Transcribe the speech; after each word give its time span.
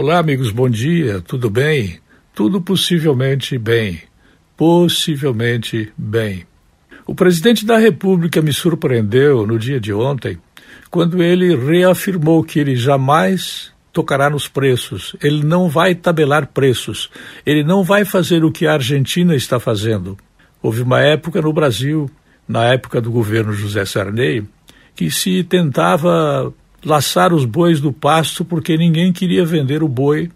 Olá, 0.00 0.18
amigos, 0.18 0.52
bom 0.52 0.70
dia, 0.70 1.20
tudo 1.20 1.50
bem? 1.50 1.98
Tudo 2.32 2.60
possivelmente 2.60 3.58
bem. 3.58 4.00
Possivelmente 4.56 5.92
bem. 5.98 6.46
O 7.04 7.16
presidente 7.16 7.66
da 7.66 7.76
República 7.76 8.40
me 8.40 8.52
surpreendeu 8.52 9.44
no 9.44 9.58
dia 9.58 9.80
de 9.80 9.92
ontem, 9.92 10.38
quando 10.88 11.20
ele 11.20 11.56
reafirmou 11.56 12.44
que 12.44 12.60
ele 12.60 12.76
jamais 12.76 13.72
tocará 13.92 14.30
nos 14.30 14.46
preços, 14.46 15.16
ele 15.20 15.42
não 15.42 15.68
vai 15.68 15.96
tabelar 15.96 16.46
preços, 16.46 17.10
ele 17.44 17.64
não 17.64 17.82
vai 17.82 18.04
fazer 18.04 18.44
o 18.44 18.52
que 18.52 18.68
a 18.68 18.74
Argentina 18.74 19.34
está 19.34 19.58
fazendo. 19.58 20.16
Houve 20.62 20.82
uma 20.82 21.00
época 21.00 21.42
no 21.42 21.52
Brasil, 21.52 22.08
na 22.46 22.66
época 22.66 23.00
do 23.00 23.10
governo 23.10 23.52
José 23.52 23.84
Sarney, 23.84 24.46
que 24.94 25.10
se 25.10 25.42
tentava 25.42 26.54
laçar 26.84 27.32
os 27.32 27.44
bois 27.44 27.80
do 27.80 27.92
pasto 27.92 28.44
porque 28.44 28.76
ninguém 28.76 29.12
queria 29.12 29.44
vender 29.44 29.82
o 29.82 29.88
boi 29.88 30.30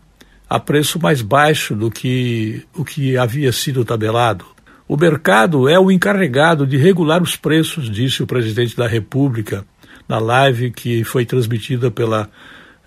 a 0.48 0.60
preço 0.60 1.00
mais 1.00 1.22
baixo 1.22 1.74
do 1.74 1.90
que 1.90 2.62
o 2.74 2.84
que 2.84 3.16
havia 3.16 3.50
sido 3.52 3.84
tabelado. 3.84 4.44
O 4.86 4.96
mercado 4.96 5.68
é 5.68 5.78
o 5.78 5.90
encarregado 5.90 6.66
de 6.66 6.76
regular 6.76 7.22
os 7.22 7.36
preços, 7.36 7.88
disse 7.88 8.22
o 8.22 8.26
presidente 8.26 8.76
da 8.76 8.86
República 8.86 9.64
na 10.06 10.18
live 10.18 10.70
que 10.70 11.04
foi 11.04 11.24
transmitida 11.24 11.90
pela 11.90 12.28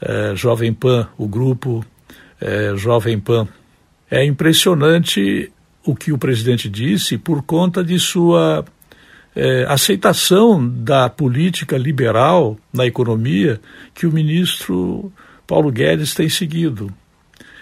eh, 0.01 0.33
Jovem 0.35 0.73
Pan, 0.73 1.07
o 1.17 1.27
grupo 1.27 1.83
eh, 2.39 2.73
Jovem 2.75 3.19
Pan. 3.19 3.47
É 4.11 4.23
impressionante 4.23 5.51
o 5.83 5.95
que 5.95 6.11
o 6.11 6.17
presidente 6.17 6.69
disse 6.69 7.17
por 7.17 7.41
conta 7.41 7.83
de 7.83 7.97
sua 7.97 8.63
é, 9.35 9.65
aceitação 9.67 10.65
da 10.65 11.09
política 11.09 11.77
liberal 11.77 12.57
na 12.73 12.85
economia 12.85 13.59
que 13.93 14.07
o 14.07 14.11
ministro 14.11 15.11
Paulo 15.45 15.71
Guedes 15.71 16.13
tem 16.13 16.29
seguido. 16.29 16.91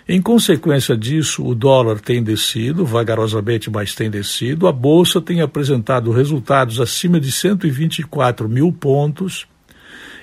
Em 0.07 0.21
consequência 0.21 0.97
disso, 0.97 1.45
o 1.45 1.55
dólar 1.55 1.99
tem 1.99 2.21
descido, 2.21 2.85
vagarosamente, 2.85 3.71
mas 3.71 3.95
tem 3.95 4.09
descido. 4.09 4.67
A 4.67 4.71
Bolsa 4.71 5.21
tem 5.21 5.41
apresentado 5.41 6.11
resultados 6.11 6.79
acima 6.79 7.19
de 7.19 7.31
124 7.31 8.49
mil 8.49 8.71
pontos. 8.71 9.47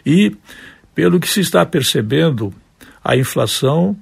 E, 0.04 0.36
pelo 0.94 1.18
que 1.18 1.28
se 1.28 1.40
está 1.40 1.64
percebendo, 1.64 2.52
a 3.02 3.16
inflação 3.16 3.96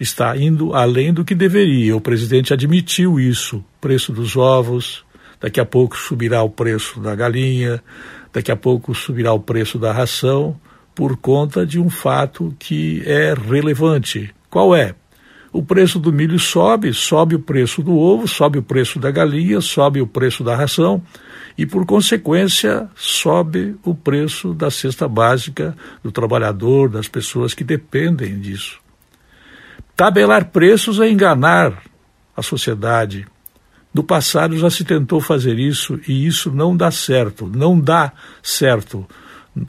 está 0.00 0.36
indo 0.36 0.74
além 0.74 1.12
do 1.12 1.24
que 1.24 1.34
deveria. 1.34 1.94
O 1.94 2.00
presidente 2.00 2.54
admitiu 2.54 3.20
isso. 3.20 3.62
Preço 3.82 4.10
dos 4.10 4.36
ovos, 4.36 5.04
daqui 5.40 5.60
a 5.60 5.64
pouco 5.64 5.96
subirá 5.96 6.42
o 6.42 6.50
preço 6.50 7.00
da 7.00 7.14
galinha, 7.14 7.82
daqui 8.32 8.50
a 8.50 8.56
pouco 8.56 8.94
subirá 8.94 9.32
o 9.32 9.40
preço 9.40 9.78
da 9.78 9.92
ração, 9.92 10.58
por 10.94 11.16
conta 11.16 11.66
de 11.66 11.78
um 11.78 11.90
fato 11.90 12.54
que 12.58 13.02
é 13.04 13.34
relevante. 13.34 14.32
Qual 14.48 14.74
é? 14.74 14.94
O 15.52 15.62
preço 15.62 16.00
do 16.00 16.12
milho 16.12 16.38
sobe, 16.38 16.92
sobe 16.92 17.36
o 17.36 17.40
preço 17.40 17.82
do 17.82 17.96
ovo, 17.96 18.26
sobe 18.26 18.58
o 18.58 18.62
preço 18.62 18.98
da 18.98 19.10
galinha, 19.10 19.60
sobe 19.60 20.00
o 20.00 20.06
preço 20.06 20.42
da 20.42 20.54
ração 20.56 21.02
e, 21.56 21.64
por 21.64 21.86
consequência, 21.86 22.88
sobe 22.96 23.76
o 23.84 23.94
preço 23.94 24.52
da 24.52 24.70
cesta 24.70 25.06
básica 25.06 25.76
do 26.02 26.10
trabalhador, 26.10 26.88
das 26.88 27.06
pessoas 27.06 27.54
que 27.54 27.62
dependem 27.62 28.40
disso. 28.40 28.80
Tabelar 29.96 30.46
preços 30.46 30.98
é 30.98 31.08
enganar 31.08 31.82
a 32.36 32.42
sociedade, 32.42 33.24
no 33.94 34.02
passado 34.02 34.58
já 34.58 34.68
se 34.68 34.84
tentou 34.84 35.20
fazer 35.20 35.56
isso 35.56 36.00
e 36.08 36.26
isso 36.26 36.50
não 36.50 36.76
dá 36.76 36.90
certo, 36.90 37.46
não 37.46 37.78
dá 37.78 38.12
certo, 38.42 39.06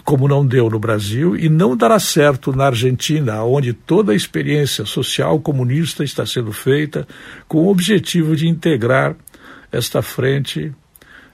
como 0.04 0.28
não 0.28 0.44
deu 0.44 0.68
no 0.68 0.80
Brasil 0.80 1.36
e 1.36 1.48
não 1.48 1.78
dará 1.78 2.00
certo 2.00 2.52
na 2.52 2.66
Argentina, 2.66 3.44
onde 3.44 3.72
toda 3.72 4.12
a 4.12 4.16
experiência 4.16 4.84
social 4.84 5.40
comunista 5.40 6.04
está 6.04 6.26
sendo 6.26 6.52
feita 6.52 7.08
com 7.48 7.60
o 7.60 7.70
objetivo 7.70 8.36
de 8.36 8.48
integrar 8.48 9.16
esta 9.72 10.02
frente 10.02 10.74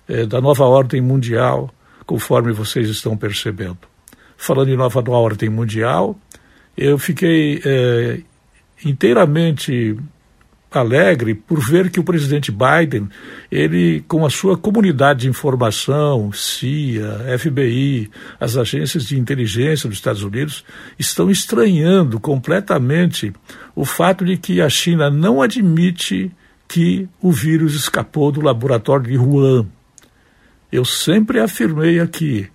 eh, 0.08 0.25
da 0.25 0.42
nova 0.42 0.66
ordem 0.66 1.00
mundial, 1.00 1.73
conforme 2.06 2.52
vocês 2.52 2.90
estão 2.90 3.16
percebendo. 3.16 3.79
Falando 4.35 4.69
em 4.69 4.75
nova 4.75 5.02
ordem 5.09 5.50
mundial, 5.50 6.19
eu 6.75 6.97
fiquei 6.97 7.62
eh, 7.63 8.19
inteiramente 8.84 9.96
alegre 10.80 11.36
por 11.36 11.59
ver 11.59 11.90
que 11.90 12.00
o 12.00 12.04
presidente 12.04 12.52
Biden, 12.52 13.09
ele 13.52 14.04
com 14.08 14.26
a 14.26 14.30
sua 14.30 14.58
comunidade 14.58 15.22
de 15.22 15.30
informação, 15.30 16.32
CIA, 16.32 17.38
FBI, 17.38 18.09
as 18.40 18.56
agências 18.56 19.06
de 19.06 19.20
inteligência 19.20 19.90
dos 19.90 19.98
Estados 19.98 20.24
Unidos, 20.24 20.64
estão 20.98 21.30
estranhando 21.30 22.20
completamente 22.20 23.34
o 23.76 23.84
fato 23.84 24.24
de 24.24 24.38
que 24.38 24.62
a 24.62 24.70
China 24.70 25.09
não 25.09 25.42
admite 25.42 26.32
que 26.68 27.08
o 27.22 27.32
vírus 27.32 27.76
escapou 27.76 28.32
do 28.32 28.42
laboratório 28.42 29.06
de 29.12 29.18
Wuhan. 29.18 29.68
Eu 30.72 30.86
sempre 30.86 31.42
afirmei 31.42 32.00
aqui 32.00 32.48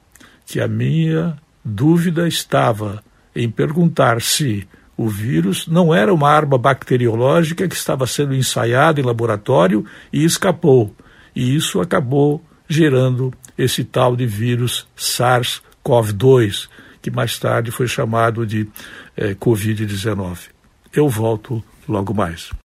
que 0.46 0.58
a 0.58 0.66
minha 0.66 1.36
dúvida 1.62 2.26
estava 2.26 3.04
em 3.34 3.50
perguntar 3.50 4.22
se 4.22 4.66
o 4.96 5.08
vírus 5.08 5.66
não 5.66 5.94
era 5.94 6.12
uma 6.12 6.30
arma 6.30 6.56
bacteriológica 6.56 7.68
que 7.68 7.74
estava 7.74 8.06
sendo 8.06 8.34
ensaiada 8.34 9.00
em 9.00 9.04
laboratório 9.04 9.84
e 10.12 10.24
escapou. 10.24 10.94
E 11.34 11.54
isso 11.54 11.80
acabou 11.80 12.42
gerando 12.68 13.32
esse 13.58 13.84
tal 13.84 14.16
de 14.16 14.26
vírus 14.26 14.86
SARS-CoV-2, 14.96 16.68
que 17.02 17.10
mais 17.10 17.38
tarde 17.38 17.70
foi 17.70 17.86
chamado 17.86 18.46
de 18.46 18.68
eh, 19.16 19.34
Covid-19. 19.34 20.48
Eu 20.92 21.08
volto 21.08 21.62
logo 21.86 22.14
mais. 22.14 22.50